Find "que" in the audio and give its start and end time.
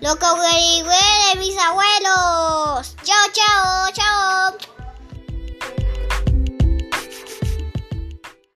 0.16-0.26